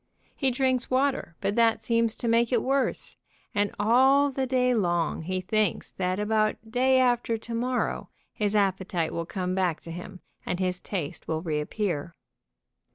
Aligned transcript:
He 0.35 0.49
drinks 0.49 0.89
water, 0.89 1.35
but 1.41 1.53
that 1.55 1.83
seems 1.83 2.15
to 2.15 2.27
make 2.27 2.51
it 2.51 2.63
worse, 2.63 3.17
and 3.53 3.71
all 3.79 4.31
the 4.31 4.47
day 4.47 4.73
long 4.73 5.21
he 5.21 5.41
thinks 5.41 5.91
that 5.91 6.19
about 6.19 6.55
day 6.71 6.99
after 6.99 7.37
to 7.37 7.53
morrow 7.53 8.09
his 8.33 8.55
appetite 8.55 9.11
will 9.13 9.27
come 9.27 9.53
back 9.53 9.79
to 9.81 9.91
him 9.91 10.21
and 10.43 10.59
his 10.59 10.79
taste 10.79 11.27
will 11.27 11.43
reappear. 11.43 12.15